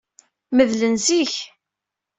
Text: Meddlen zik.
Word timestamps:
Meddlen 0.55 0.95
zik. 1.05 1.33